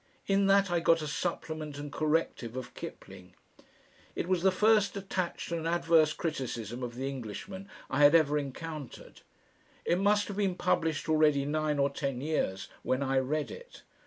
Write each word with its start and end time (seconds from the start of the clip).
In 0.25 0.47
that 0.47 0.71
I 0.71 0.79
got 0.79 1.03
a 1.03 1.07
supplement 1.07 1.77
and 1.77 1.91
corrective 1.93 2.55
of 2.57 2.73
Kipling. 2.73 3.35
It 4.15 4.27
was 4.27 4.41
the 4.41 4.49
first 4.49 4.95
detached 4.95 5.51
and 5.51 5.67
adverse 5.67 6.11
criticism 6.11 6.81
of 6.81 6.95
the 6.95 7.07
Englishman 7.07 7.69
I 7.87 7.99
had 8.01 8.15
ever 8.15 8.35
encountered. 8.39 9.21
It 9.85 9.99
must 9.99 10.27
have 10.27 10.37
been 10.37 10.55
published 10.55 11.07
already 11.07 11.45
nine 11.45 11.77
or 11.77 11.91
ten 11.91 12.19
years 12.19 12.67
when 12.81 13.03
I 13.03 13.19
read 13.19 13.51
it. 13.51 13.83